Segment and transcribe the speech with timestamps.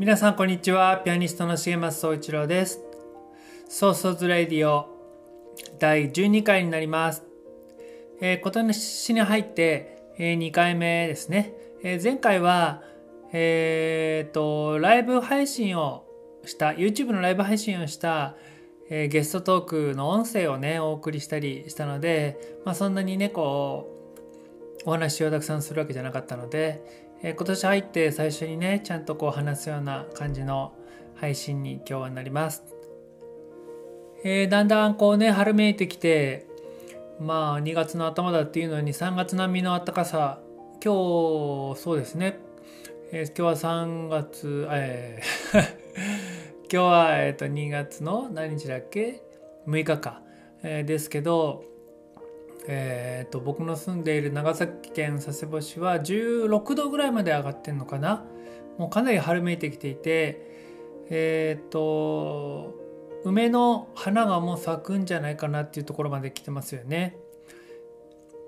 [0.00, 0.96] 皆さんこんにちは。
[1.04, 2.80] ピアニストの重松総一郎です。
[3.68, 4.86] ソーソーズレディオ
[5.78, 7.22] 第12回になります、
[8.22, 12.82] えー、今年に入って、えー、2回目ですね、えー前回は
[13.34, 16.06] えー、とライブ配信を
[16.46, 18.36] した YouTube のライブ配信をした、
[18.88, 23.94] えーゲストトークの音声をねお送りしたりしたので、まあ、そんなにねこ
[24.86, 30.72] うお話をたくさんするわけじゃなかったので、えー今年入って最初にねちゃんとこう話すような感じの
[31.16, 32.64] 配信に今日はなります、
[34.24, 36.46] えーだんだんこうね春めいてきて
[37.20, 40.40] まあ2月の頭だっていうのに3月並みの暖かさ。
[40.82, 42.38] 今日そうですね、
[43.12, 45.58] えー今日は3月えー
[46.72, 49.20] 今日は、えー、と2月の何日だっけ
[49.66, 50.22] ？6日か、
[50.62, 51.64] えーですけど
[52.72, 58.24] えー、と僕の住んでいる長崎県佐世保市は16度ぐらいまで上がってんのかな。
[58.78, 60.40] もうかなり春めいてきていて
[61.10, 62.72] えっ、と
[63.24, 67.18] 梅の花がもう咲くんじゃないかなっていうところまで来てますよね、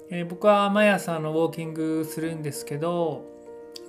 [0.08, 3.24] えー僕は毎朝のウォーキングするんですけど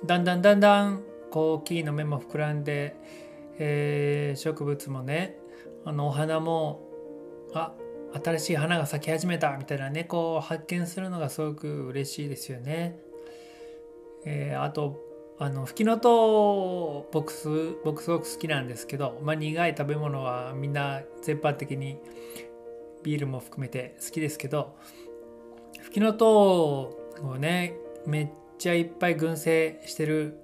[0.04, 2.96] だんだんだんだんこう木の芽も膨らんで、
[3.58, 5.38] えー植物もね
[5.84, 6.80] あのお花も
[7.54, 7.72] あ
[8.22, 12.98] 新しい花が咲き始めたみたいなねこう発見するのがすごく嬉しいですよね。
[14.24, 17.48] えーあとあのフキノトウ僕す
[17.84, 21.98] 僕すごく好きなんですけど、まあ、苦い食べ物はみんな全般的に
[23.02, 24.76] ビールも含めて好きですけど
[25.80, 27.74] フキノトウをね
[28.06, 30.38] めっちゃいっぱい群生してる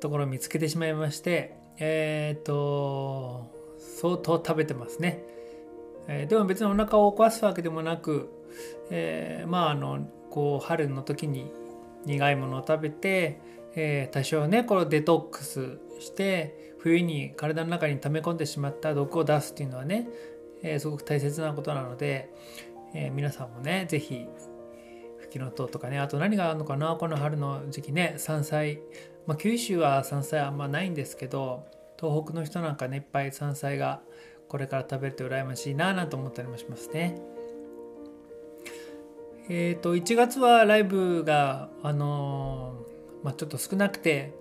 [0.00, 5.35] ところを見つけてしまいましてえっ、と相当食べてますね。
[6.08, 8.30] えーでも別にお腹を壊すわけでもなく、
[8.90, 11.50] えーまああのこう春の時に
[12.04, 13.40] 苦いものを食べて、
[13.74, 20.08] えー多少ねこれをデトックスして冬に体の中に溜め込んでしまった毒を出すっていうのはね、
[20.62, 22.30] えーすごく大切なことなので、
[22.94, 24.26] えー皆さんもね是非
[25.18, 28.80] フキノトウとかねあと何があるのかなこの春の時期ね山菜、
[29.26, 31.66] まあ、九州は山菜あんまないんですけど
[32.00, 34.00] 東北の人なんかねいっぱい山菜が
[34.48, 37.20] これから食べると羨ましいななんて思ったりもしますね。
[39.48, 44.32] えっ、と1月はライブがあのーまあ、ちょっと少なくて、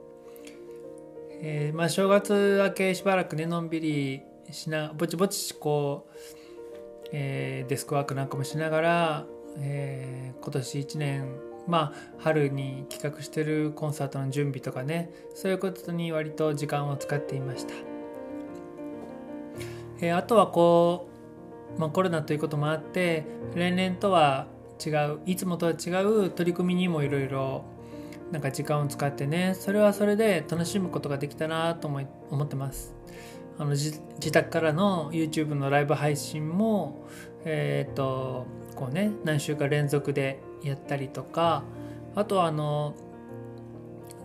[1.41, 4.21] えーまあ、正月明けしばらくねのんびり
[4.51, 9.25] しなぼちぼちこう、えーデスクワークなんかもしながら、
[9.57, 11.35] えー今年1年
[11.67, 17.94] まあ春に企画してるコンサートの準備とかねそういうことに割と時間を使っていました。
[19.99, 21.07] えーあとはこ
[21.77, 23.25] う、まあ、コロナということもあって
[23.55, 24.47] 例年とは
[24.85, 27.63] 違ういつもとは違う取り組みにもいろいろ
[28.31, 32.01] なんか時間を使ってねそれはそれで楽しむことができたなと思
[32.31, 32.93] 思ってます。
[33.57, 34.01] あの自
[34.33, 37.05] 宅からの YouTube のライブ配信も
[37.45, 41.63] えっ、とこうね何週か連続でやったりとか
[42.15, 42.95] あとはあの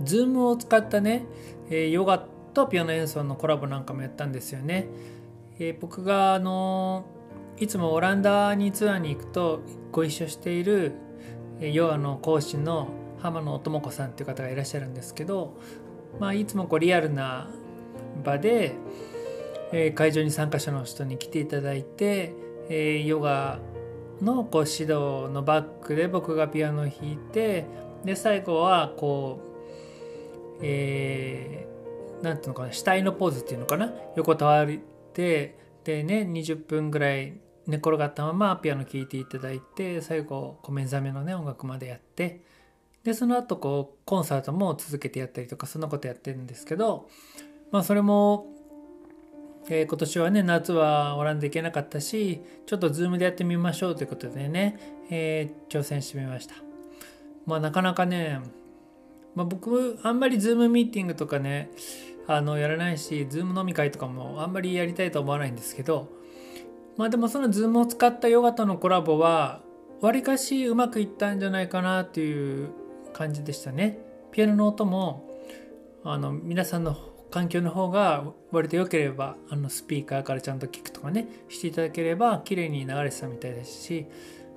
[0.03, 1.27] Zoom を使ったね、
[1.69, 2.19] えヨガ
[2.55, 4.89] とピアノ演奏のコラボなんかもやったんですよね。
[5.61, 7.05] えー僕があの
[7.59, 9.61] いつもオランダにツアーに行くと
[9.93, 10.93] ご一緒している
[11.61, 15.59] ヨガの講師の浜野智子さんっていう方がいらっしゃるんですけど、
[16.19, 17.51] まあ、いつもこうリアルな
[18.25, 18.73] 場で、
[19.73, 22.33] えー会場に参加者の人に来ていただいて、
[22.71, 23.59] えーヨガ
[24.23, 27.67] のこう指導のバックで僕がピアノを弾いて
[28.05, 31.71] で最後はこう、えー
[32.23, 34.69] ていうのかな死体のポーズっていうのかな横たわっ
[35.21, 37.35] てでね20分ぐらい
[37.67, 42.41] 寝転がったままピアノ聴いていただいて最後こう目覚めのね音楽までやって
[43.05, 47.09] でその後こうコンサートも続けてやったりとかそんなことやってるんですけど
[47.71, 48.47] まあそれも
[49.69, 56.55] えー、今年はね夏はオランダ行けなかったしちょっとズームでやってみましょうということでね、えー、挑戦してみました。
[57.45, 58.41] まあなかなかね、
[59.35, 61.71] まあ、僕あんまりズームミーティングとかね
[62.33, 66.09] あのやらないしズーム飲み会とかもあんまりやりたいと思わないんですけど
[66.97, 69.63] まあでもそのズームを使ったヨガとのコラボは
[70.01, 72.71] わりかしうまくいったんじゃないかなっていう
[73.13, 73.99] 感じでしたね。
[74.31, 75.29] ピアノの音も
[76.05, 76.97] あの皆さんの
[77.33, 84.07] 環境の方が割と良ければあのスピーカーからちゃんと聞くとかねしていただければ綺麗に流れてたみたいですし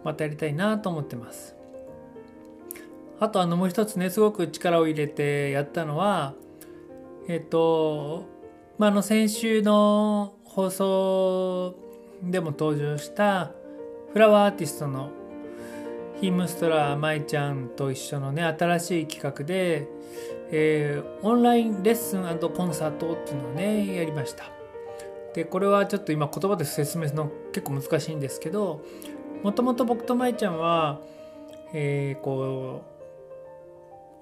[0.04, 1.56] またやりたいなと思ってます。
[3.20, 6.36] あとあのもう一つねすごく力を入れてやったのは
[7.28, 8.26] えっと
[8.78, 11.76] まあの先週の放送
[12.22, 13.52] でも登場した
[14.14, 15.10] フラワーアーティストの
[16.22, 19.88] ヒムストラー舞ちゃんと一緒のね新しい企画で
[20.56, 22.22] えー、オンラインレッスン
[22.56, 24.46] コンサートっていうのをねやりました。
[25.34, 28.86] でこれはちょっと今言葉で説明するの結構難しいんですけど
[29.42, 31.02] もともと僕と舞ちゃんは、
[31.74, 32.84] えー、こ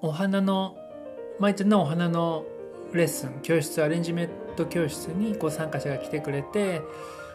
[0.02, 0.74] うお花の
[1.38, 2.46] 舞ちゃんのお花の
[2.98, 6.82] レッスン教室アレンジメント教室にこう参加者が来てくれて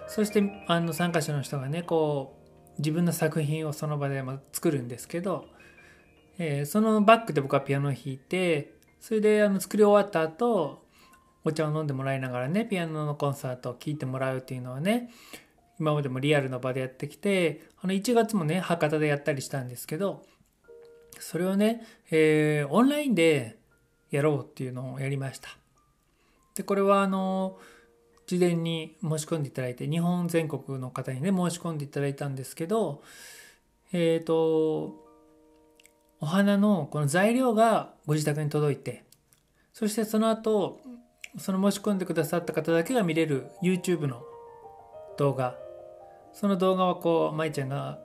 [0.07, 2.37] そしてあの参加者の人がねこ
[2.77, 4.23] う自分の作品をその場で
[4.53, 5.45] 作るんですけど、
[6.37, 10.85] えー、そのバックで僕はピアノを弾いてそれであの作り終わった後
[11.43, 15.09] お茶を飲んでもらいながらねピアノのコンサートを聴いてもらうっていうのはね
[15.79, 20.23] 今までもリアルの場でやってきてあの1月もね博多でやったりしたんですけど
[21.19, 23.56] それをね、えー、オンラインで
[24.11, 25.49] やろうっていうのをやりました。
[26.55, 27.57] でこれはあの
[28.25, 33.01] 事前に申し込んでいただいて日本全国の方にね申し込んでいただいたんですけど
[33.93, 35.05] えっ、ー、と
[36.19, 39.03] お花のこの材料がご自宅に届いて
[39.71, 40.81] そしてその後
[41.37, 44.23] その申し込んでくださった方だけが見れる YouTube の
[45.17, 45.55] 動画
[46.33, 47.99] その動画はこう舞ちゃんが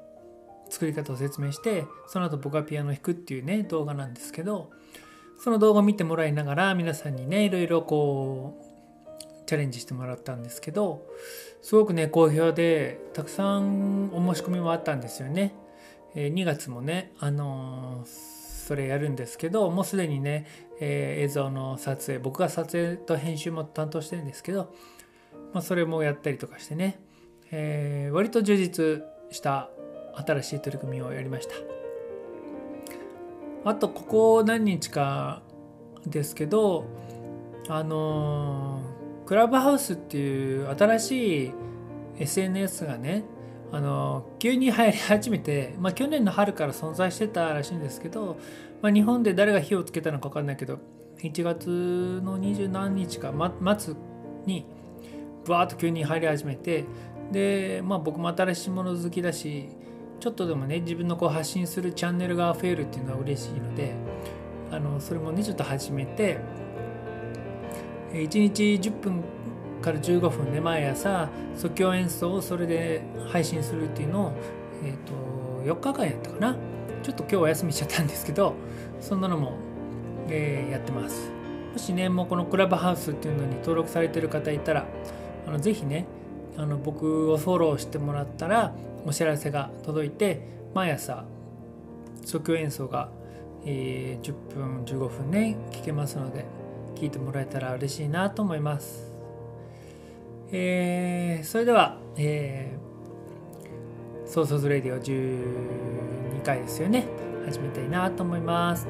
[0.68, 4.70] 作り方を説明してその後僕がピアノを弾くっていうね動画なんですけど
[5.42, 11.04] その動画を見てもらいながら皆さんにねいろいろこうチャレンジしてもらったんですけど
[11.62, 15.54] すごくね好評でたくさんお申し込みもあったんですよね。
[16.14, 20.46] え2月もね、あのそれやるんですけどもうすでにね、
[20.78, 24.72] えー、映像の撮影僕が撮影と編集も担当してるんですけど、
[25.52, 27.00] まあ、それもやったりとかしてね、
[27.50, 29.70] えー、割と充実した
[30.14, 31.81] 新しい取り組みをやりました
[33.64, 35.42] あとここ何日か
[36.06, 36.84] ですけど
[37.68, 38.80] あの
[39.26, 41.52] クラブハウスっていう新しい
[42.18, 43.24] SNS がね
[43.70, 48.36] あの急に流行り始めて、まあ、去年の春から存在してたらしいんですけど、
[48.82, 50.78] まあ、日本で誰が火をつけたのか分かんないけど
[51.22, 53.94] 1月の二十何日か、ま、末
[54.44, 54.66] に
[55.44, 56.84] ブワーッと急に入り始めて
[57.30, 59.68] で、まあ、僕も新しいもの好きだし
[60.22, 63.92] ちょっとでもね自分のこう発信するチャンネルが増えるっていうのは嬉しいので
[64.70, 66.38] あのそれもねちょっと始めて
[68.12, 69.24] 1日10分
[69.80, 73.02] から15分ね毎朝即興演奏をそれで
[73.32, 74.32] 配信するっていうのを、
[74.84, 76.56] えーと、4日間やったかな。
[77.02, 78.54] ちょっと今日お休みしちゃったんですけど
[79.00, 79.54] そんなのも、
[80.28, 81.32] えー、やってます。
[81.72, 84.86] もしねもうこのクラブハウスっていうのに登録されてる方いたら
[85.48, 86.06] あのぜひね
[86.56, 88.72] あの僕をフォローしてもらったら
[89.04, 90.40] お知らせが届いて
[90.74, 91.24] 毎朝
[92.24, 93.10] 即興演奏が、
[93.64, 96.44] えー、10分15分ね聞けますので
[96.94, 99.12] 聞いてもらえたら嬉しいなと思います
[100.54, 107.06] えー、それでは、えー、ソーソーズレディオ12回ですよね。
[107.46, 108.86] 始めたいなと思います。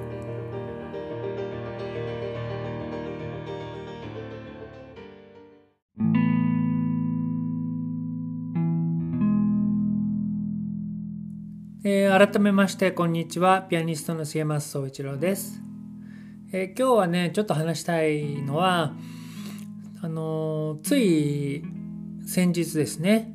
[11.84, 13.62] えー、改めましてこんにちは。
[13.62, 15.60] ピアニストの重松総一郎です、
[16.52, 18.94] えー、今日はねちょっと話したいのは
[20.00, 21.64] あのつい
[22.24, 23.34] 先日ですね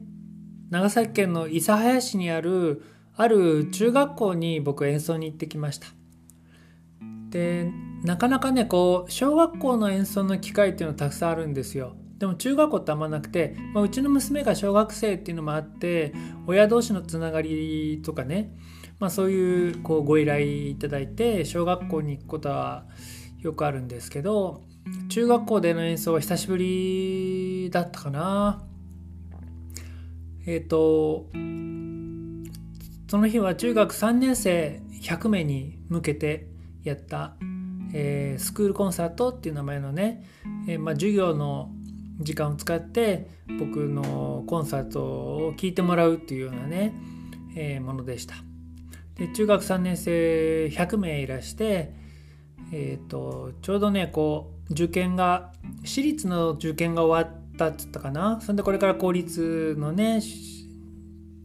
[0.69, 2.83] 長崎県の諫早市にある
[3.17, 5.87] ある中学校に僕演奏に行ってきました。
[7.29, 7.69] で
[8.05, 11.97] なかなかねこう小学校の演奏の機会っていうのたくさんあるんですよ。
[12.17, 16.13] でも中学校ってあんまなくて、まあ、うちの娘が小学生っていうのもあって
[16.47, 18.55] 親同士のつながりとかね、
[18.99, 22.85] まあ、そういうこうご依頼いただいて小学校に行くことは
[23.39, 24.63] よくあるんですけど
[25.09, 28.63] 中学校での演奏は久しぶりだったかな。
[30.45, 31.27] えっ、ー、と
[33.09, 36.47] その日は中学3年生100名に向けて
[36.83, 37.35] やった、
[37.93, 40.25] えー、スクールコンサートっていう名前のね、
[40.67, 41.71] えー、まあ、授業の
[42.19, 46.93] 時間を使って僕のコンサートを聴いてもらうっていうようなね、
[47.55, 48.35] えー、ものでした。
[49.15, 51.91] で中学3年生100名いらして、
[52.71, 55.51] えーと、ちょうどねこう受験が
[55.83, 60.21] 私立の受験が終わったっつったかなそんでこれから公立のね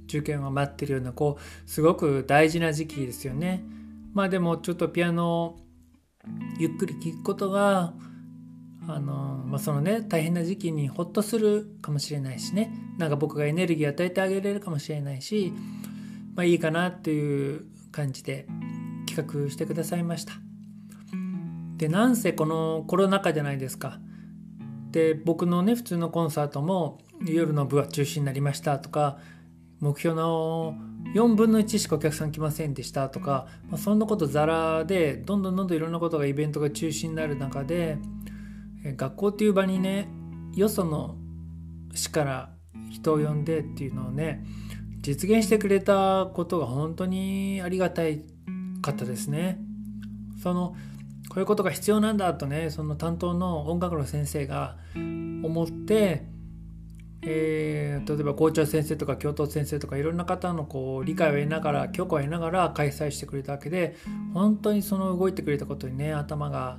[0.07, 3.65] 受験を待ってるようなこうすごく大事な時期ですよね。
[4.13, 5.61] まあでもちょっとピアノを
[6.59, 7.95] ゆっくり聴くことが
[8.89, 15.53] あの、まあ、そのね大変な時期にほっとするかもしれないしねなんか僕がエネルギー与えてあげれるかもしれないし、
[16.35, 18.47] まあ、いいかなっていう感じで
[19.07, 20.35] 企画してくださいました。
[21.77, 23.99] でなんせこのコロナ禍じゃないですか。
[24.93, 29.19] で僕のね普通のコンサートも夜の部は中止になりましたとか
[29.81, 30.77] 目標の
[31.15, 37.99] 4分の1しかお客さん来ませんでしたとか、まあ、そんなことざらでどんどんどんどんいろんなことがイベントが中止になる中で
[38.85, 40.09] 学校っていう場にね
[40.55, 41.17] よその
[41.95, 42.51] 市から
[42.91, 44.45] 人を呼んでっていうのをね
[45.01, 48.23] 実現してくれたことが本当にありがたい
[48.83, 49.59] かったですね。
[50.43, 50.77] その
[51.29, 56.27] こういうことが必要なんだとねその担当の音楽の先生が思って、
[57.23, 63.97] えー、例えば校長先生とか教頭先生とかいろんな方のこう理解を得ながら許可を得ながら開催してくれたわけで
[64.35, 66.79] 本当にその動いてくれたことにね頭が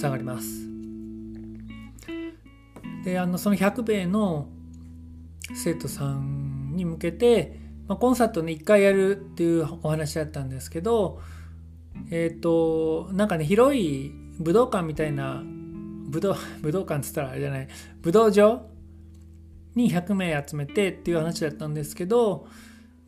[0.00, 0.71] 下がります。
[3.04, 4.48] であのその100名の
[5.54, 11.20] 生徒さんに向けて、まあ、コンサートね1回やるっていうお話だったんですけど
[12.10, 17.68] えっ、ー、となんかね広い武道館みたいな武道武道館っつったらあれじゃない
[18.02, 18.66] 武道場
[19.74, 22.46] に100名集めてっていう話だったんですけど、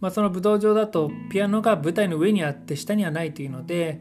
[0.01, 4.01] まあ、その武道場だとピアノが舞台の上にあって下にはないというので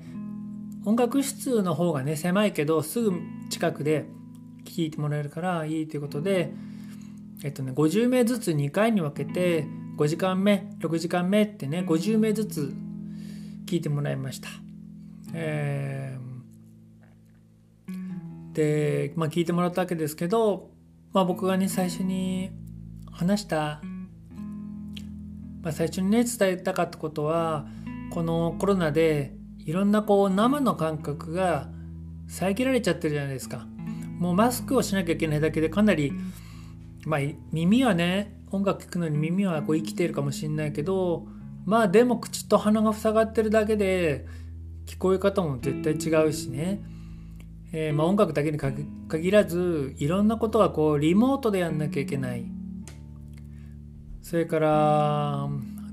[0.85, 3.13] 音楽室の方がね狭いけどすぐ
[3.49, 4.05] 近くで
[4.65, 6.51] 聞いてもらえるからいいということで、
[7.43, 9.65] えっとね、50名ずつ2回に分けて
[9.97, 12.73] 5時間目6時間目ってね50名ずつ
[13.65, 14.49] 聞いてもらいました。
[15.33, 20.69] えー、で、まあ、聞いてもらったわけですけど、
[21.11, 22.51] まあ、僕がね最初に
[23.11, 23.81] 話した、
[25.61, 27.65] まあ、最初にね伝えたかったことは
[28.11, 29.33] このコロナで
[29.65, 31.69] いろんなこう生の感覚が
[32.27, 33.67] 遮られちゃってるじゃないですか。
[34.23, 36.13] もうマスクをしなきゃいけないだけでかなり、
[37.05, 37.19] まあ、
[37.51, 41.27] 耳はね音楽聴くのに耳はこう生きているかもしんないけど
[41.65, 44.25] まあでも口と鼻が塞がってるだけで
[44.85, 46.81] 聞こえ方も絶対違うしね、
[47.73, 52.45] えー、まあ、音楽だけに限らずいろんなことがこうリモートでやんなきゃいけない
[54.21, 55.49] それから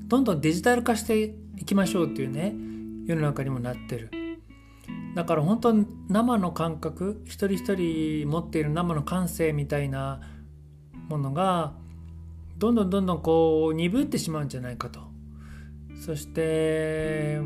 [0.07, 2.55] どんどんデジタル化していきましょうっていうね
[3.07, 4.20] 世の中にもなってる。
[5.15, 5.75] だから本当
[6.09, 10.21] 生の感覚一人一人持っている生の感性みたいな
[11.09, 11.73] ものが
[12.59, 15.01] どんどんどんどんこう鈍ってしまうんじゃないかと。
[16.01, 17.39] そして、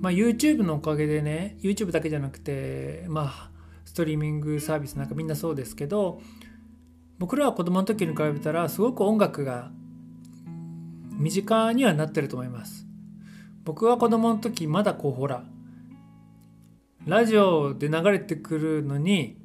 [0.00, 3.50] まあ、YouTube のおかげでね YouTube だけじゃなくてまあ
[3.84, 6.20] ストリーミングサービスなんかみんなそうですけど
[7.18, 9.70] 僕らは子供の時に比べたらすごく音楽が
[11.12, 12.86] 身近にはなってると思います。
[13.64, 15.44] 僕は子供の時まだこうほら
[17.06, 19.36] ラジオで流れてくるのに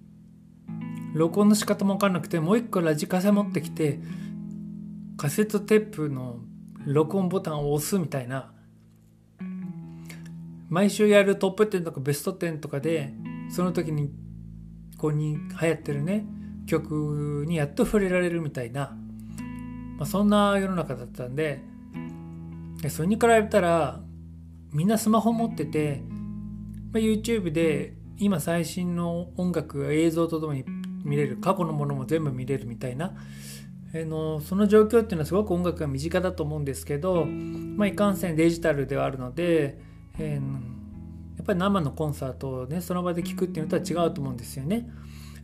[1.14, 4.00] 録音の仕方も分かんなくてもう一個ラジカセ持ってきて
[5.18, 6.40] カセットテープの
[6.86, 8.54] 録音ボタンを押すみたいな。
[10.70, 13.12] 毎週やるトップ10とかベスト10とかで
[13.50, 14.12] その時に
[14.98, 16.26] こうに流行ってるね
[16.68, 18.96] 曲にやっと触れられるみたいな、
[19.98, 21.64] まあ、そんな世の中だったんで
[22.90, 24.00] それに比べたら
[24.72, 26.04] みんなスマホ持ってて
[26.92, 30.66] まあ、YouTube で今最新の音楽映像とともに
[31.04, 33.14] 見れる過去のものも全部見れるみたいな、
[33.94, 39.80] えのその状況っていうのはすごく音楽が身近だと思うんですけど、まあ、いかんせんデジタルではあるので、
[40.20, 40.44] えー、
[41.38, 44.90] やっぱり生のコンサートをねその場で聴くっていうのとは違うと思うんですよね。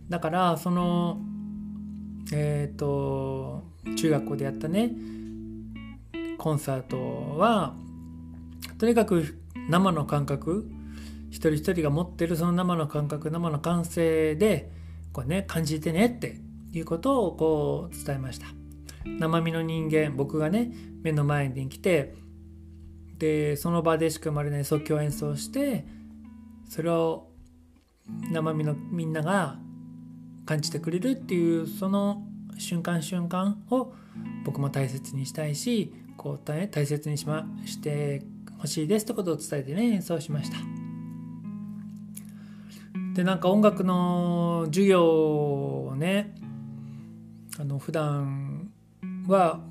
[0.09, 1.19] だからその
[2.33, 3.63] えっ、ー、と
[3.95, 4.91] 中学校でやったね
[6.37, 7.73] コンサートは
[8.77, 10.69] とにかく生の感覚
[11.35, 14.71] 一人一人が持ってるその生の感覚生の感性で
[15.11, 16.39] こう、ね、感じてねって
[16.71, 18.47] いうことをこう伝えました
[19.03, 20.71] 生身の人間僕がね
[21.03, 22.15] 目の前に来て
[23.17, 25.85] でその場でしか生まれない即興演奏して
[26.69, 27.27] それを
[28.31, 29.59] 生身のみんなが
[30.45, 32.23] 感じてくれるっていうその
[32.57, 33.93] 瞬間瞬間を
[34.45, 38.23] 僕も大切にしたいしこう大切にし,、ま、して
[38.57, 40.84] ほしいですってことを伝えてね演奏しました。
[43.15, 46.35] でなんか音楽の授業をね
[47.57, 48.71] あの普段
[49.27, 49.61] は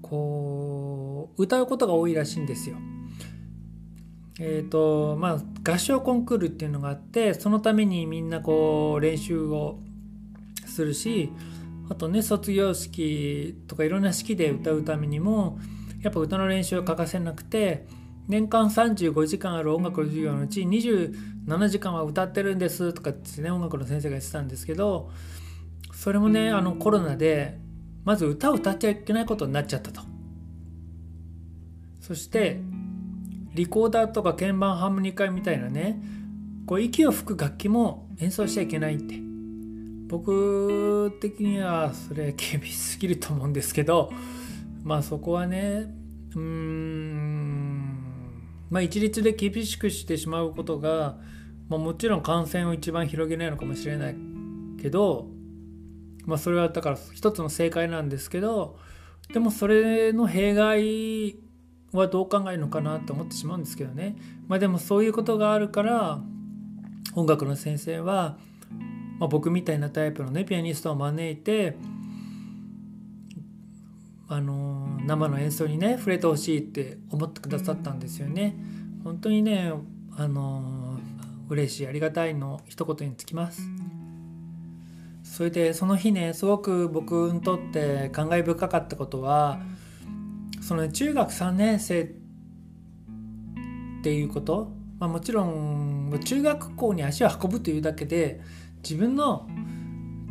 [0.00, 2.76] こう歌うことが多いらしいんですよ。
[4.40, 9.78] えーとまあ、合唱コンクールっていうのがあってそのためにみんなこう練習を
[10.66, 11.30] するし
[11.90, 15.58] あとね卒業式とかいろんな式で歌うためにも
[16.02, 17.86] やっぱ歌の練習は欠かせなくて
[18.28, 25.10] 年間35時間ある音楽の授業のうち27時間は歌ってるんですとかってね音楽の先生が言ってたんですけど
[25.92, 27.58] それもねあのコロナで
[28.04, 30.02] まず歌を歌っちゃいけないことになっちゃったと。
[32.00, 32.60] そして
[33.54, 36.02] リコーダーとか鍵盤ハーモニカみたいなね
[36.66, 39.24] こう息を吹く楽器も演奏しちゃいけないって。
[40.08, 44.12] 僕的にはそれ厳しすぎると思うんですけど
[44.82, 45.86] まあそこはね
[46.34, 47.63] うーん
[48.74, 51.16] まあ一律で厳しくしてしまうことが、
[51.68, 54.16] まあ、もちろん感染を一番広げないのかもしれない
[54.82, 55.28] けど
[56.26, 58.76] まあそれはだから一つの正解なんですけど
[59.32, 61.36] でもそれの弊害
[61.92, 64.16] はどう考えるのかなと思ってしまうんですけどね。
[64.48, 66.20] まあでもそういうことがあるから
[67.14, 68.38] 音楽の先生は、
[69.20, 71.76] まあ、僕みたいなタイプのねピアニストを招いて
[74.28, 78.56] あの生の演奏にね触れてほしいって思ってくださったんですよね。
[79.02, 79.72] 本当にね
[80.16, 80.98] あの
[81.48, 83.62] 嬉しいありがたいの一言につきます。
[85.22, 89.60] それでその日ねすごく僕にとって感慨深かったことは
[90.60, 92.06] その中学3年生っ
[94.02, 98.40] ていうこと、まあ、もちろん中学校に足を運ぶというだけで
[98.82, 99.48] 自分の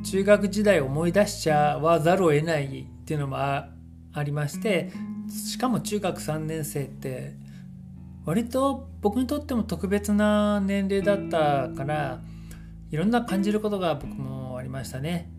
[0.04, 3.73] 中学時代を思い出しちゃわざるを得ないっていうのもあ
[4.14, 4.92] ありまして
[5.30, 7.36] しかも中学3年生って
[8.26, 12.22] 割と僕にとっても特別な年齢だったから
[12.92, 15.30] いろんな感じることが僕もありましたね。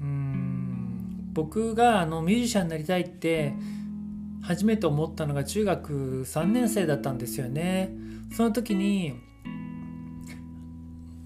[0.00, 3.54] うん僕があのミュージシャンになりたいって
[4.42, 7.90] 初めて思ったのが中学3年生だったんですよね。
[8.34, 9.14] その時に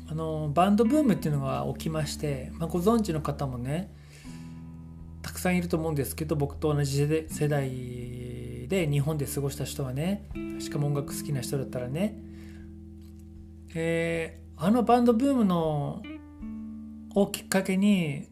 [0.08, 3.90] あのバンドブームっていうのが起きまして、まあ、ご存知の方もね
[5.22, 12.16] たくさんいると思うんですけど僕と同じ世代で日本で過ごした人はねしかも音楽好きな人だったらね、
[13.74, 16.02] えー、あのバンドブームの
[17.14, 18.28] をきっかけに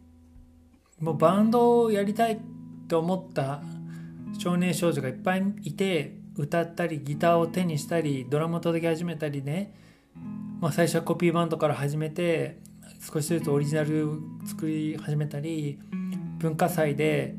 [0.99, 2.41] もうバンドをやりたい
[2.89, 3.63] と思った
[4.39, 9.75] 少年少女がいっぱいいて歌ったりギターを手にしたりドラムを叩き始めたりね、
[10.61, 12.59] まあ、最初はコピーバンドから始めて
[13.01, 14.09] 少しずつオリジナル
[14.47, 15.79] 作り始めたり
[16.41, 17.35] 文化祭で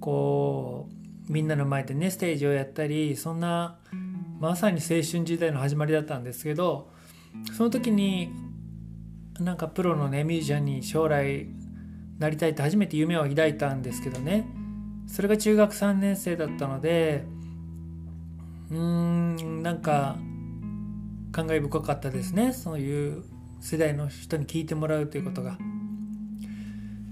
[0.00, 0.88] こ
[1.28, 3.78] うみんなの前でねステージをやったりそんな
[4.40, 6.90] まさに青春時代の始まりだったんですけど
[7.56, 8.30] その時に
[9.38, 11.46] なんかプロのねミュージシャンに将来
[12.18, 14.46] なりたいって初めて夢を抱いたんですけどね
[15.06, 17.24] それが中学3年生だったので
[18.70, 20.16] うーんなんか
[21.32, 23.24] 感慨深かったですねそういう
[23.60, 25.56] 世代の人に聞いてもらうということが。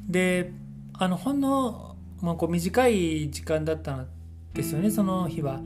[0.09, 0.53] で
[1.01, 4.09] あのほんの、まあ、こう短い時間だったん
[4.53, 5.61] ですよねその日は。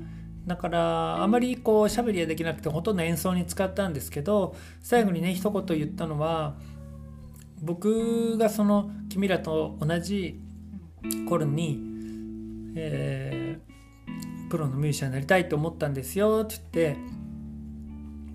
[0.47, 6.55] だからあまりこう喋りはできなくてほとんど演奏に使ったんですけど最後にね一言言ったのは
[7.61, 10.41] 僕がその君らと同じ
[11.29, 11.81] 頃に、
[12.77, 16.97] えー、プロのミュージシャンになりたいと思ったんですよって言っ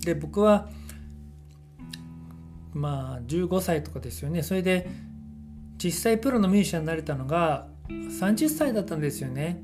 [0.02, 0.12] て。
[0.12, 0.68] で僕は
[2.74, 4.42] まあ15歳とかですよね。
[4.42, 4.86] それで
[5.82, 9.62] 実際プロのミュージシャンになれたのが30歳だったんですよね。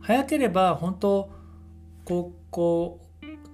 [0.00, 1.30] 早ければ本当
[2.04, 3.00] 高校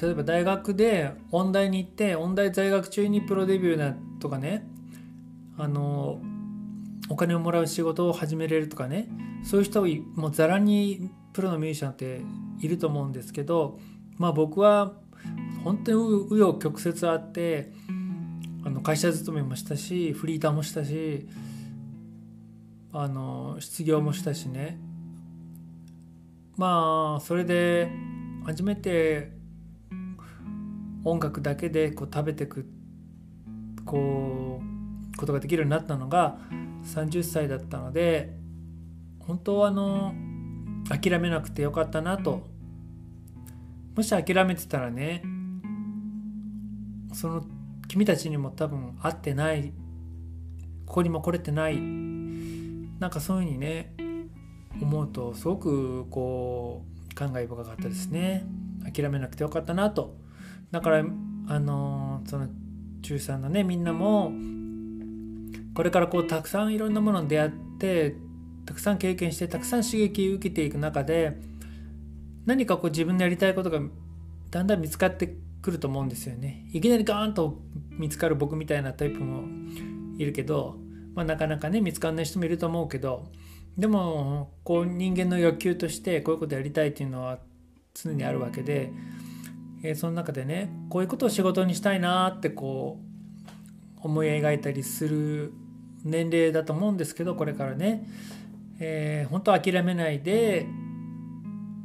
[0.01, 4.67] 例えば大学で音大に行って音大在学中にプロデビューなとかね
[5.59, 6.21] あの
[7.09, 9.09] お金をもらう仕事を始めれるとかね
[9.45, 9.85] そういう人
[10.19, 12.23] もうざらにプロのミュージシャンって
[12.61, 13.79] いると思うんですけど
[14.17, 14.95] まあ僕は
[15.65, 17.73] 本当に紆余曲折あって
[18.65, 21.29] あの会社勤めもしたしフリーターもしたし
[22.93, 24.79] あの失業もしたしね。
[26.57, 27.91] まあそれで
[28.45, 29.33] 初めて
[31.05, 32.67] 音楽だけでこう食べてく
[33.85, 34.61] こ
[35.15, 36.39] うことができるようになったのが
[36.85, 38.37] 30歳だったので
[39.21, 40.15] 本当はあの
[40.89, 42.49] 諦めなくてよかったなと。
[43.97, 45.23] もし諦めてたらね
[47.13, 47.45] その
[47.89, 49.73] 君たちにも多分会ってない
[50.87, 52.10] ここにも来れてない
[53.01, 53.93] なんかそういうふうにね
[54.81, 58.47] 思うとすごくこう感慨深かったですね
[58.85, 60.17] 諦めなくてよかったなと
[60.71, 61.05] だから
[61.49, 62.49] あのその
[63.03, 64.33] 中3のねみんなも
[65.75, 68.15] これからこうたくさんいろんなものに出会って
[68.67, 71.41] たくさん経験してたくさん刺激を受けていく中で
[72.47, 73.81] 何かこう自分のやりたいことが
[74.51, 76.67] だんだん見つかってくると思うんですよね。
[76.73, 77.61] いきなりガーンと
[77.91, 79.45] 見つかる僕みたいなタイプも
[80.17, 80.77] いるけど、
[81.15, 83.27] まあ、なかなかね見つかんない人もいると思うけど
[83.77, 87.39] でもこう人間の欲求としてこういうことやりたいっていうのは
[87.95, 88.93] 常にあるわけで、
[89.83, 92.99] えー、その中でねこういうことを仕事にしたいなってこ
[94.03, 95.53] う思い描いたりする
[96.05, 98.07] 年齢だと思うんですけどこれからね、
[98.79, 100.67] えー、本当諦めないで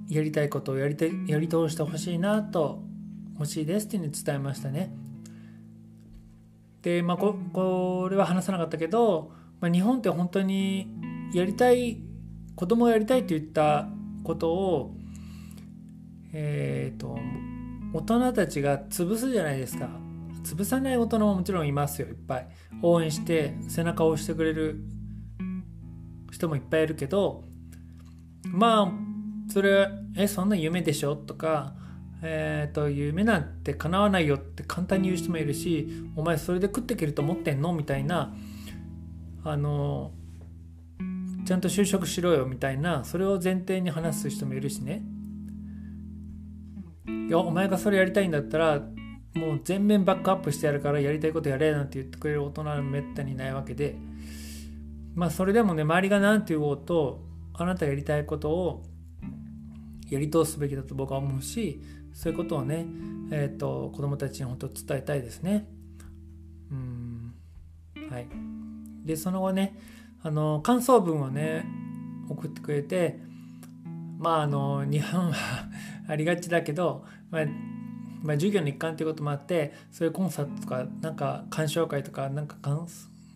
[0.10, 2.84] やりたいことをやりてやり通してほしいなと
[3.34, 4.94] 欲しいですっていうふうに伝えましたね。
[6.86, 10.88] でまあここれは話さなかったけど、まあ、日本って本当に
[11.34, 12.04] やりたい
[12.56, 13.88] 子供がやりたいといった
[14.24, 14.96] ことを
[16.32, 17.18] えっ、ー、と
[17.92, 19.90] 大人たちが潰すじゃないですか。
[20.44, 22.08] 潰さない大人ももちろんいますよ。
[22.08, 22.48] いっぱい。
[22.84, 24.80] 応援して背中を押してくれる
[26.32, 27.46] 人もいっぱいいるけど
[28.44, 31.16] まあそれえそんな夢でしょ？
[31.16, 31.74] とか
[32.22, 38.34] えーと、夢なんて叶わないよって簡単に言う人もいるしお前それで食っていけると思ってんのみたいな
[39.44, 40.12] あの
[41.46, 45.04] ちゃんと就職しろよみたいなそれを前提に話す人もいるしね。
[47.28, 48.82] いやお前がそれやりたいんだったら
[49.36, 53.96] もう全面バックアップしてやるからやりたいことやれなんて言ってくれる大人はめったにないわけで。
[55.14, 57.24] まあそれでもね周りが何て言おうと
[57.54, 58.84] あなたやりたいことを
[60.10, 61.82] やり通すべきだと僕は思うし
[62.16, 62.88] そういうことをね、
[63.30, 65.68] えーと、子どもたちに本当伝えたいですね。
[66.72, 67.36] うん
[68.10, 68.28] はい、
[69.06, 69.78] でその後ね
[70.24, 71.66] あの感想文をね
[72.30, 73.20] 送ってくれて
[74.18, 75.34] まああの日本は
[76.08, 77.46] ありがちだけど、まあ、
[78.24, 82.58] まあ、授業の一環ということもあってそういうコンサートとかなんか鑑賞会とかなんか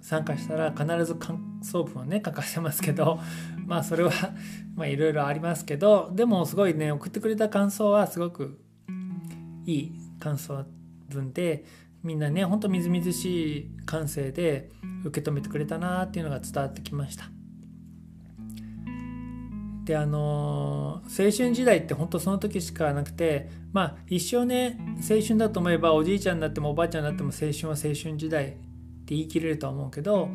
[0.01, 3.19] 参加したら必ず感想文をね書かせますけど
[3.67, 4.11] まあそれは
[4.87, 8.59] いろいろありますけどでもすごいね送ってくれた感想はすごく
[9.69, 10.65] いい感想
[11.09, 11.63] 文で
[12.03, 14.71] みんなねほんとみずみずしい感性で
[15.05, 17.25] 受け止めてくれたなっていうのが伝わってきました。
[19.85, 28.59] であの青春時代って本当その時しかなくてまあ一生ね青春だと思えばおじいちゃんになってもおばあちゃんになっても青春は青春時代って
[29.07, 30.29] 言い切れるとは思うけど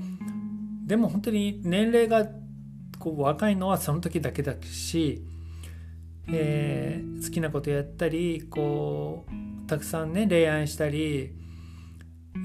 [0.86, 2.26] でも本当に年齢が
[2.98, 5.22] こう若いのはその時だけだし
[6.28, 11.32] えー、好きなことやったりこうたくさんね恋愛したり、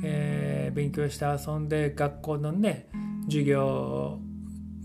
[0.04, 2.90] えー、勉強して遊んで学校のね
[3.26, 4.20] 授業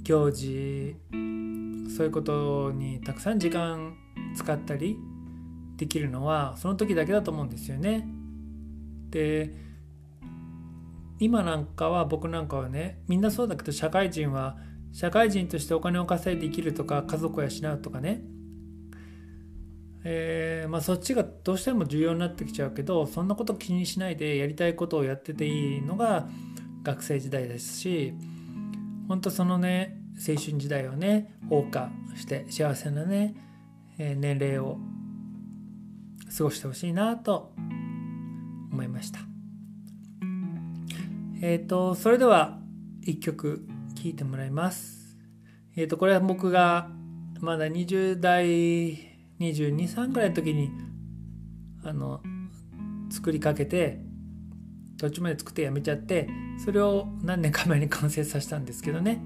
[0.02, 0.96] 行事
[1.96, 3.96] そういうことにたくさん時間
[4.37, 4.96] 使ったり
[5.76, 8.07] できるのはその時だけだと思うんですよね。
[9.11, 9.54] で
[11.20, 14.57] 今なんかは僕なんかはねみんなそうだけど社会人は
[14.92, 18.22] 社会人としてお金を稼いで生きるとか家族を養うとかね
[20.06, 26.28] えー、まあ、そっちがどうしても重要になってきちゃうけどそんなこと気にしないでやりたいことをやってていいのが
[26.82, 28.12] 学生時代ですし
[29.08, 33.34] 本当そのね青春時代をね謳歌して幸せなね、
[33.98, 34.78] えー、年齢を
[36.36, 37.52] 過ごしてほしいなと
[38.70, 39.20] 思いました。
[41.40, 42.58] えっ、ー、とそれでは
[43.02, 45.16] 一曲聴いてもらいます。
[45.76, 46.90] えっ、ー、とこれは僕が
[47.40, 49.13] まだ20代
[49.52, 50.70] 223ぐらいの時に
[51.85, 52.20] あの
[53.11, 54.00] 作りかけて
[54.98, 56.28] 途中まで作ってやめちゃって
[56.64, 59.20] それを何年か前に完成させたんですけどね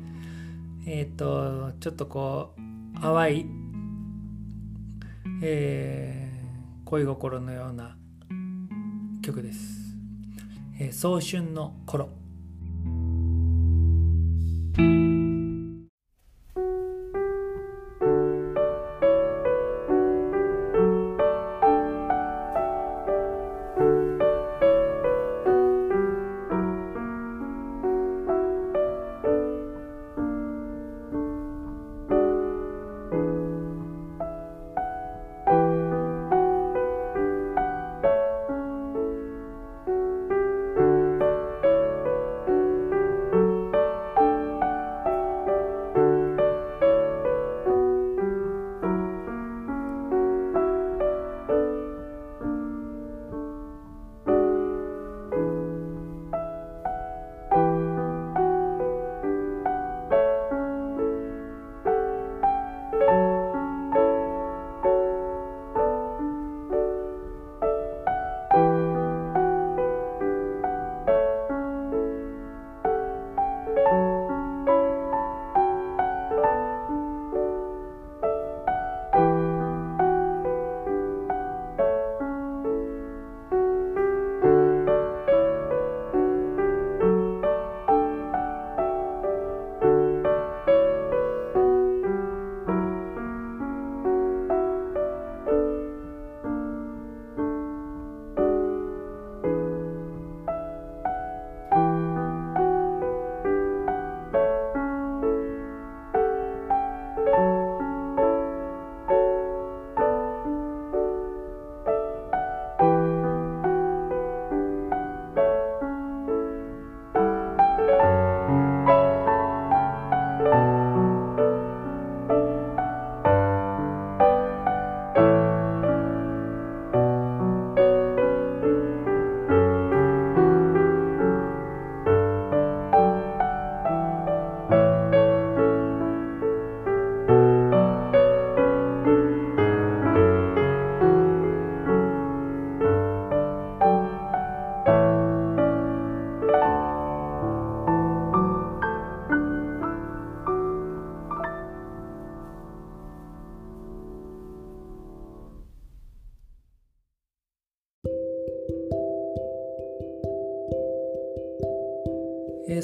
[0.87, 3.47] えっ、ー、とちょっとこう淡い、
[5.43, 7.97] えー、恋心のような
[9.23, 9.95] 曲です。
[10.81, 12.09] えー、早春の頃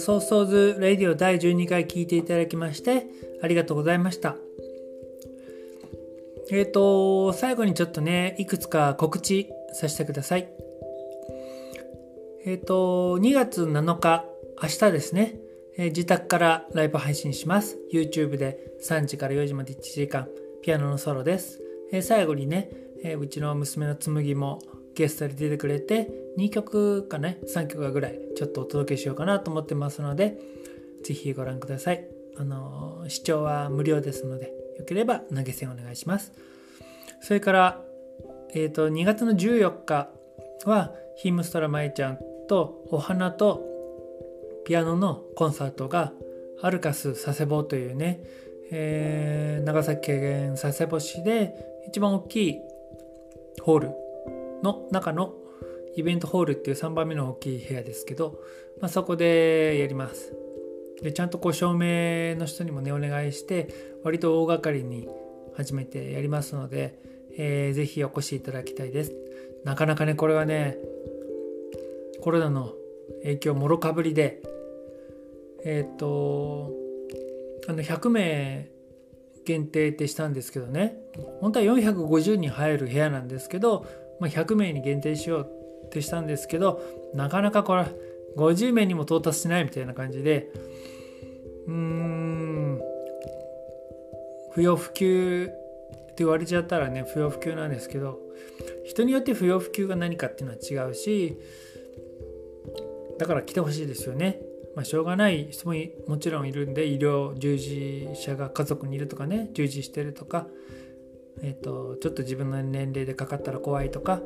[0.04, 3.06] ソーソーズレディオ第12回聞いていただきまして
[3.42, 4.36] ありがとうございました。
[6.50, 10.48] えっ、ー、と、最後にちょっとね、いくつか告知させてください。
[12.44, 14.26] えっ、ー、と、2月7日、
[14.62, 15.36] 明日ですね、
[15.78, 17.78] えー、自宅からライブ配信します。
[17.90, 20.28] YouTube で3時から4時まで1時間、
[20.62, 21.62] ピアノのソロです。
[21.90, 22.68] え最後にね、
[23.02, 24.58] えうちの娘の紬も
[24.94, 30.38] ゲストで出てくれて、2曲かね、3曲ぐらいちょっとお届けしようかなと思ってますので、
[31.04, 32.06] ぜひご覧ください。
[32.36, 36.32] あの、視聴は無料ですので、よければ投げ銭お願いします。
[37.20, 37.80] それから、
[38.54, 40.10] えっ、ー、と、2月の14日
[40.64, 43.62] は、ヒムストラマイちゃんとお花と
[44.64, 46.12] ピアノのコンサートが
[46.62, 48.20] アルカス佐世保というね、
[48.70, 51.54] えー、長崎県佐世保市で
[51.86, 52.58] 一番大きい
[53.62, 54.03] ホール
[54.64, 55.34] の中の
[55.96, 58.40] イベントホールっていう3番目の大きい部屋ですけど、
[58.80, 60.34] まあ、そこでやります。
[61.02, 65.08] でちゃんとこう照明の人にもねお願いして割と大掛かりに
[65.56, 66.98] 初めてやりますので、
[67.36, 69.12] えー、ぜひお越しいただきたいです
[69.64, 70.78] なかなかねこれはね
[72.22, 72.74] コロナの
[73.22, 74.42] 影響もろかぶりで
[75.64, 76.72] えっ、ー、と
[77.68, 78.70] あの100名
[79.44, 80.96] 限定ってしたんですけどね
[81.40, 83.86] 本当は450人入る部屋なんですけど、
[84.24, 85.50] まあ、100名に限定しよう
[85.86, 86.80] ってしたんですけど
[87.12, 87.84] なかなかこれ
[88.38, 90.50] 50名にも到達しないみたいな感じで
[91.66, 92.80] うーん
[94.52, 98.18] 不要不急って言われちゃったらね不要不急なんですけど
[98.86, 101.38] 人によって不要不急が何かっていうのは違うし
[103.18, 104.40] だから来てほしいですよね。
[104.74, 105.74] まあ、しょうがない人も
[106.08, 110.48] もちろんいるんで医療従事者が家族にいるとかね従事してるとか、
[111.46, 114.22] えーと、ちょっと自分の年齢でかかったら怖いとか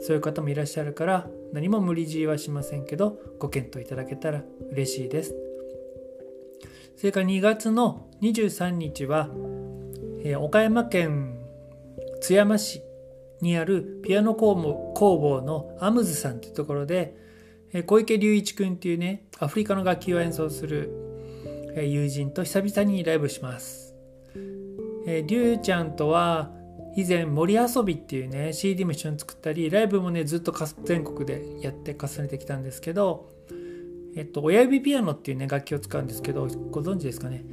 [0.00, 5.34] そういう方もいらっしゃるから何も無理強いはしませんけどご検討いただけたら嬉しいです。
[6.96, 9.28] それから2月の23日は、
[10.22, 11.36] えー、岡山県
[12.20, 12.80] 津山市
[13.40, 17.16] にあるピアノ工房のアムズさんというところで、
[17.72, 23.81] えー、小池隆一君っていうねアフリカの楽器を演奏する、友人と久々にライブします。
[25.06, 26.50] えー、りゅうちゃんとは
[26.96, 30.52] 以前森遊びっていうね CD も一緒に作ったりライブもねずっと
[30.84, 33.30] 全国でやって重ねてきたんですけど
[34.14, 37.44] えっと親指ピアノっていうね楽器を使うんですけどご存知ですかね?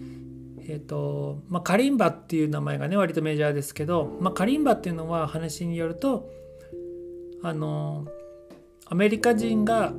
[0.67, 6.29] えっとまあ、カリンバっていう名前がね割とメジャーですけど、まあ、カリンバっていうのは話によると
[7.41, 8.05] あの
[8.85, 9.93] アメリカ人が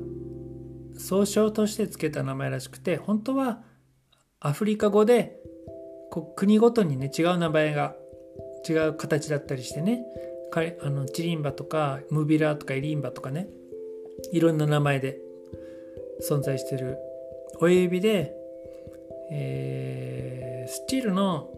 [0.96, 3.62] 総称として付けた名前らしくて本当は
[4.38, 5.39] アフリカ語で
[6.10, 7.96] こう国ごとにね違う名前が
[8.68, 10.04] 違う形だったりしてね
[10.82, 13.48] あのチリンバとかムビラとかイリンバとかね
[14.32, 15.18] いろんな名前で
[16.28, 16.98] 存在してる。
[17.60, 18.34] 親指で、
[19.30, 21.50] えー、スチールの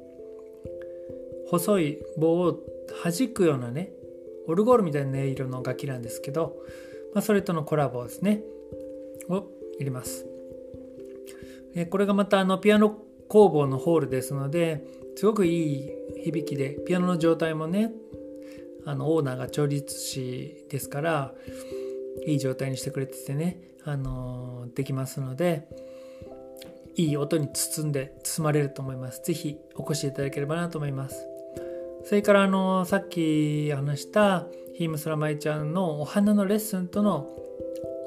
[1.50, 2.60] 細い棒を
[3.04, 3.92] 弾くようなね
[4.48, 6.56] オルゴールみたいな音色の楽器なんですけど、
[7.14, 8.42] まあ、それとのコラボですね
[9.28, 9.46] を
[9.78, 10.26] 入れます、
[11.90, 12.98] これがまたあのピアノ
[13.32, 14.84] 工房のホールですので
[15.16, 15.90] すごくいい
[16.22, 17.90] 響きでピアノの状態もね
[18.84, 21.32] あのオーナーが調律師ですから
[22.26, 25.66] いい状態にしてくれててね、あのできますので
[26.94, 29.22] いい音に包んで包まれると思います。
[29.24, 31.26] 是非お越しいただければなと思います。
[32.04, 37.30] それからあのさっき話したヒームスラマイちゃんのお花のレッスンとの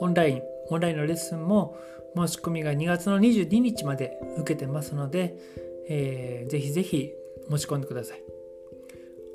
[0.01, 1.75] オンラインオンラインのレッスンも
[2.15, 5.35] 申し込みが2月の22日まで受けてますので、
[5.89, 7.11] えー、ぜひぜひ
[7.49, 8.23] 申し込んでください。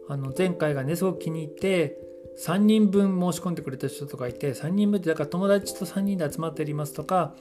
[0.09, 1.97] あの前回がねすごく気に入って
[2.45, 7.35] 3人分申し込んでくれた人とかいて3人分ってだから友達と3人で集まっておりますとか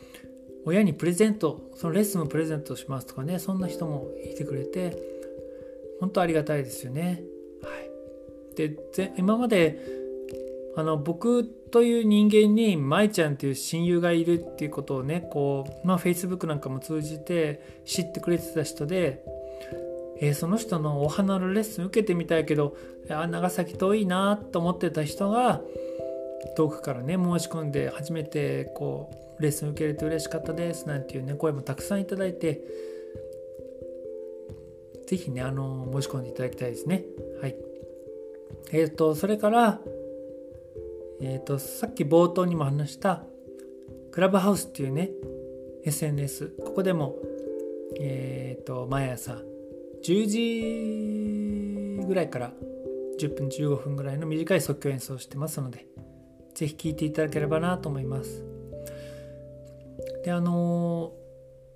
[0.66, 4.96] 親にプレゼントそのレッスンをプレゼントしますとかねそんな人もいてくれて
[6.00, 7.24] 本当ありがたいですよね。
[7.64, 9.99] はい、で今まで
[10.76, 19.24] あの僕という人間に舞ちゃんっていう親友がいるっていうことをねこうまあ Facebook なんかも通じて知ってくれてた人で
[20.22, 22.76] えー、その人のお花のレッスン受けてみたいけど
[23.10, 25.62] あ長崎遠いなと思ってた人が
[26.58, 32.62] 遠くからね申し込んで初めてこうレッスン受けれて嬉しかったですなんていうね声もたくさんいただいて
[35.08, 37.04] 是非ねあの申し込んでいただきたいですね。
[37.42, 37.56] はい。
[38.72, 39.80] えっ、ー、とそれから
[41.22, 43.24] え、ー、とさっき冒頭にも話した
[44.12, 45.12] クラブハウスっていうね
[45.86, 47.16] SNS ここでも
[48.00, 49.38] えっ、ー、と毎朝
[50.04, 50.26] 10
[52.00, 52.54] 時ぐらいから
[53.20, 55.86] 10分15分ぐらいの短い即興演奏をしてますので
[56.56, 58.44] 是非聴いていただければなと思います。
[60.24, 61.14] であの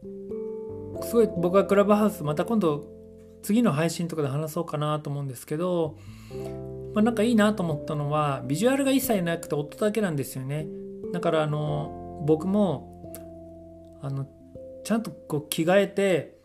[0.03, 2.85] ー、すごい僕はクラブハウスまた今度
[3.41, 5.97] 次の配信とかで話そうかなと思うんですけど、
[6.93, 10.67] まあ、なんかいいなと思ったのはビジュアルが一切なくて音だけなんですよね。
[11.11, 12.93] だからあの僕も
[14.01, 14.27] あの
[14.83, 16.37] ちゃんとこう着替えて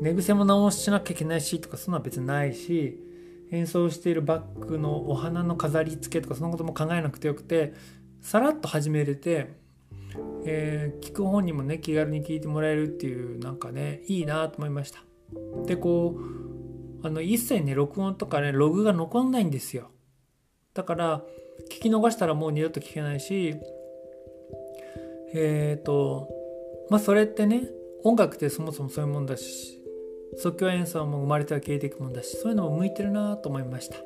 [0.00, 2.98] 寝癖も直しなきゃいけないしとかそんな別にないし
[3.50, 7.74] 演奏しているバッグのお花の飾り付けとかそのことも考えなくてよくて
[8.20, 9.52] さらっと始めれて、
[10.44, 15.00] えー、聞く本にもね気軽に聞いてもらえるっていうなんかねいいなと思いました。
[15.66, 16.39] でこう
[17.02, 19.90] あの一切ね録音とかねログが残んないんですよ。
[20.74, 21.22] だから
[21.70, 23.56] 聞き逃したらもう二度と聞けないし
[25.34, 26.28] えっ、ー、と
[26.90, 27.68] まあそれってね
[28.04, 29.78] 音楽ってそもそもそういうもんだし
[30.38, 33.96] 即興演奏も生まれては消えていくもんだしそういうのも向いてるなと思いました。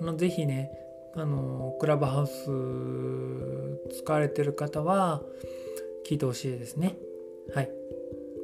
[0.00, 0.70] あのぜひね
[1.16, 2.32] あのクラブハウス
[3.98, 5.22] 使われてる方は
[6.08, 6.96] 聞いてほしいですね。
[7.54, 7.70] はい。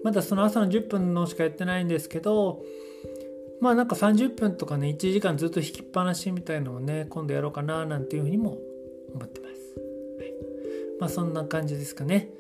[0.04, 2.62] まだその朝の10分のしかやってないんですけど
[3.60, 8.58] まあなんか30分とかね1時間ずっと弾きっぱなしみたいのをね今度やろうかななんていうふうにも
[9.14, 9.52] 思ってます、
[10.18, 10.32] はい、
[10.98, 12.30] まあそんな感じですかね。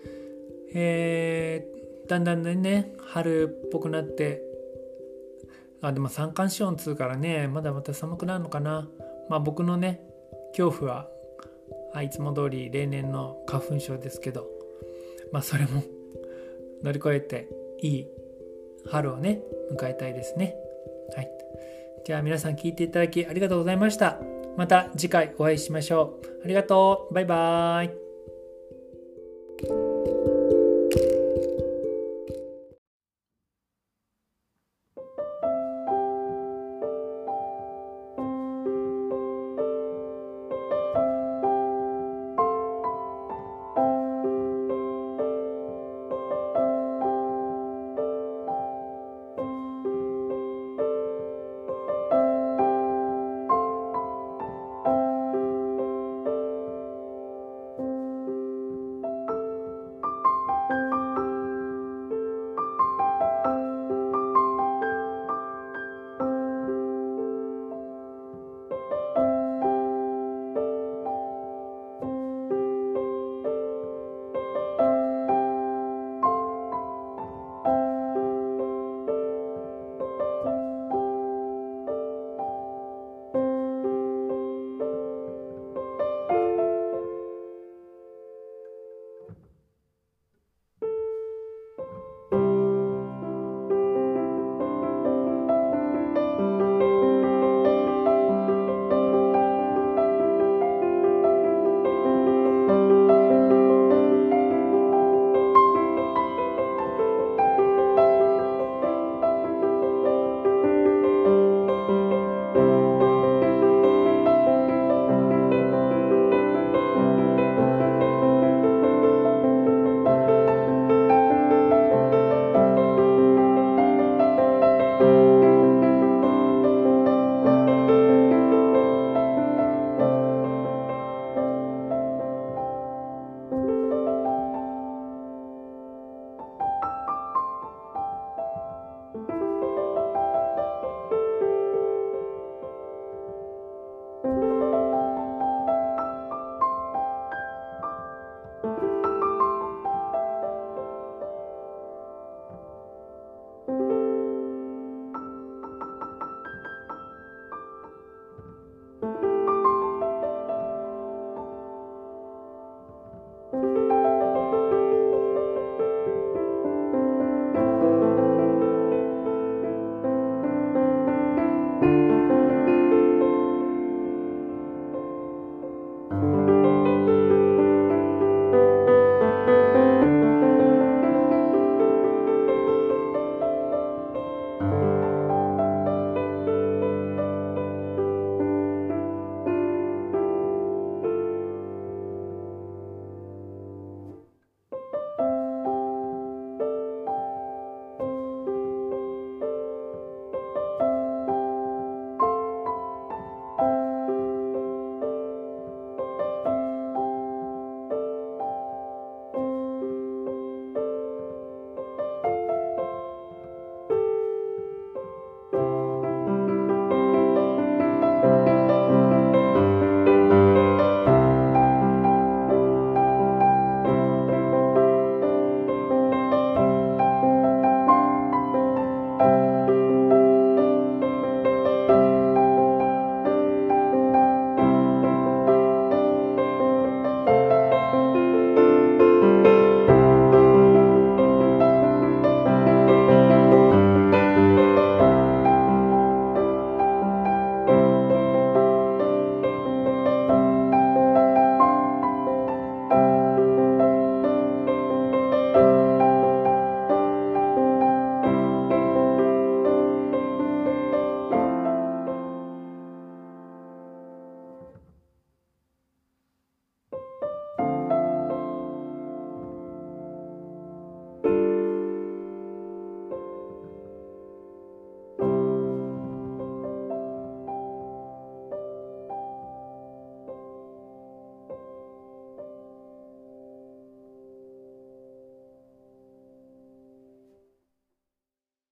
[0.72, 4.42] えー、だんだんね春っぽくなって
[5.82, 8.88] あでも三寒四温つうからねまだまた寒くなるのかな。
[9.28, 10.00] まあ僕のね
[10.56, 11.08] 恐怖は
[11.92, 14.48] あいつも通り例年の花粉症ですけど
[15.32, 15.82] まあそれも
[16.82, 17.48] 乗り越えて
[17.80, 18.06] いい
[18.90, 19.40] 春をね
[19.72, 20.56] 迎えたいですね。
[21.16, 21.30] はい。
[22.04, 24.18] じゃあ皆さん聞いていただきありがとうございました。
[24.56, 26.44] また次回お会いしましょう。
[26.44, 27.14] ありがとう。
[27.14, 28.09] バイバーイ。